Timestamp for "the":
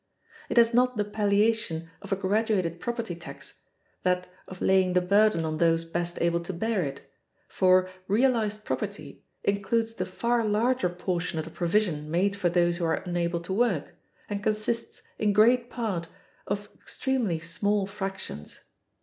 0.97-1.05, 4.93-4.99, 9.93-10.07, 11.45-11.51